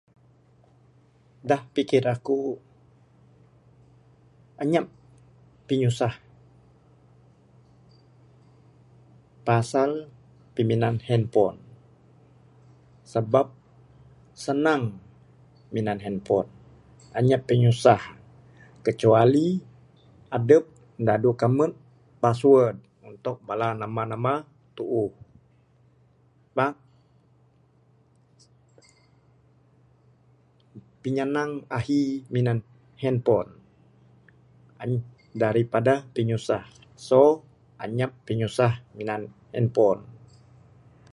Dak 1.49 1.61
pikir 1.75 2.03
aku 2.15 2.37
inyap 4.63 4.87
pinyusah 5.67 6.13
pasal 9.47 9.89
piminan 10.55 10.95
handphone, 11.07 11.57
sabab 13.11 13.47
senang 14.45 14.83
minan 15.73 15.99
handphone 16.03 16.49
inyap 17.19 17.41
pinyusah 17.49 18.01
kecuali 18.85 19.47
adep 20.37 20.63
dadu 21.07 21.29
kambet 21.41 21.73
password 22.23 22.75
untuk 23.09 23.37
bala 23.47 23.67
nemba 23.81 24.35
tuuh. 24.77 25.11
Pak 26.57 26.73
pinyenang 31.03 31.51
ahi 31.77 32.03
minan 32.35 32.57
handphone, 33.03 33.49
daripada 35.43 35.93
pinyusah 36.15 36.63
so 37.07 37.21
inyap 37.85 38.11
pinyusah 38.27 38.71
minan 38.99 39.21
handphone. 39.55 40.01